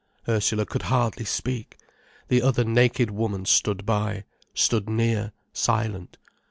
Ursula 0.27 0.65
could 0.65 0.81
hardly 0.81 1.25
speak. 1.25 1.77
The 2.27 2.41
other 2.41 2.63
naked 2.63 3.11
woman 3.11 3.45
stood 3.45 3.85
by, 3.85 4.23
stood 4.55 4.89
near, 4.89 5.31
silent. 5.53 6.17